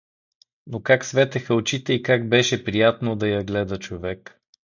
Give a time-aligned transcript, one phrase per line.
[0.67, 4.41] Но как светеха очите и как беше приятно да я гледа човек.